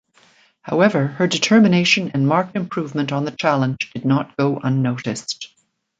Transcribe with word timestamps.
However 0.63 1.05
her 1.05 1.27
determination 1.27 2.09
and 2.15 2.27
marked 2.27 2.55
improvement 2.55 3.11
on 3.11 3.23
the 3.23 3.29
challenge 3.29 3.91
did 3.93 4.03
not 4.03 4.35
go 4.35 4.57
unnoticed. 4.57 5.53